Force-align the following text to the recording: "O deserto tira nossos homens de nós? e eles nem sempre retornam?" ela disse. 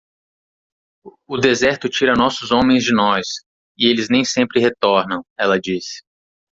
"O 1.27 1.37
deserto 1.37 1.87
tira 1.87 2.15
nossos 2.15 2.49
homens 2.51 2.83
de 2.83 2.91
nós? 2.91 3.27
e 3.77 3.85
eles 3.85 4.09
nem 4.09 4.25
sempre 4.25 4.59
retornam?" 4.59 5.21
ela 5.37 5.59
disse. 5.59 6.01